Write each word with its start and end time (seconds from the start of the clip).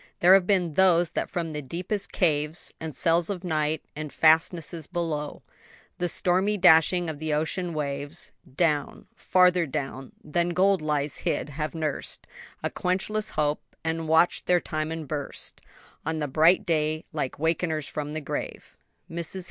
There 0.19 0.33
have 0.33 0.47
been 0.47 0.73
those 0.73 1.11
that 1.11 1.29
from 1.29 1.51
the 1.51 1.61
deepest 1.61 2.11
caves, 2.11 2.73
And 2.79 2.95
cells 2.95 3.29
of 3.29 3.43
night 3.43 3.83
and 3.95 4.11
fastnesses 4.11 4.87
below 4.87 5.43
The 5.99 6.09
stormy 6.09 6.57
dashing 6.57 7.07
of 7.07 7.19
the 7.19 7.35
ocean 7.35 7.71
waves, 7.75 8.31
Down, 8.55 9.05
farther 9.13 9.67
down 9.67 10.13
than 10.23 10.55
gold 10.55 10.81
lies 10.81 11.17
hid, 11.17 11.49
have 11.49 11.75
nurs'd 11.75 12.25
A 12.63 12.71
quenchless 12.71 13.33
hope, 13.33 13.61
and 13.83 14.07
watch'd 14.07 14.47
their 14.47 14.59
time 14.59 14.91
and 14.91 15.07
burst 15.07 15.61
On 16.03 16.17
the 16.17 16.27
bright 16.27 16.65
day 16.65 17.05
like 17.13 17.37
wakeners 17.37 17.87
from 17.87 18.13
the 18.13 18.21
grave." 18.21 18.75
MRS. 19.07 19.37